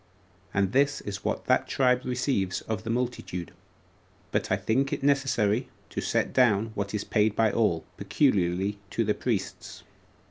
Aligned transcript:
And 0.51 0.71
this 0.71 1.01
is 1.01 1.23
what 1.23 1.45
that 1.45 1.67
tribe 1.67 2.01
receives 2.05 2.61
of 2.61 2.83
the 2.83 2.89
multitude; 2.89 3.51
but 4.31 4.51
I 4.51 4.57
think 4.57 4.91
it 4.91 5.03
necessary 5.03 5.69
to 5.91 6.01
set 6.01 6.33
down 6.33 6.71
what 6.73 6.95
is 6.95 7.03
paid 7.03 7.35
by 7.35 7.51
all, 7.51 7.85
peculiarly 7.97 8.79
to 8.89 9.03
the 9.03 9.13
priests. 9.13 9.83